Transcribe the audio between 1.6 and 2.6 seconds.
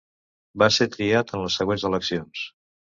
següents eleccions.